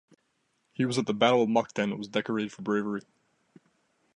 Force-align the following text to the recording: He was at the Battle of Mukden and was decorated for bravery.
He 0.73 0.83
was 0.83 0.97
at 0.97 1.05
the 1.05 1.13
Battle 1.13 1.43
of 1.43 1.49
Mukden 1.49 1.91
and 1.91 1.97
was 1.99 2.07
decorated 2.07 2.51
for 2.51 2.63
bravery. 2.63 3.03